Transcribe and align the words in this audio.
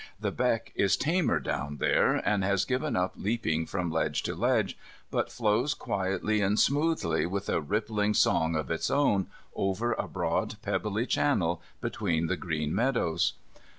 The 0.19 0.31
beck 0.31 0.71
is 0.73 0.97
tamer 0.97 1.39
down 1.39 1.77
there, 1.77 2.15
and 2.27 2.43
has 2.43 2.65
given 2.65 2.95
up 2.95 3.13
leaping 3.15 3.67
from 3.67 3.91
ledge 3.91 4.23
to 4.23 4.33
ledge, 4.33 4.75
but 5.11 5.31
flows 5.31 5.75
quietly 5.75 6.41
and 6.41 6.59
smoothly, 6.59 7.27
with 7.27 7.47
a 7.49 7.61
rippling 7.61 8.15
song 8.15 8.55
of 8.55 8.71
its 8.71 8.89
own, 8.89 9.27
over 9.55 9.93
a 9.93 10.07
broad 10.07 10.55
pebbly 10.63 11.05
channel 11.05 11.61
between 11.81 12.25
the 12.25 12.35
green 12.35 12.73
meadows. 12.73 13.33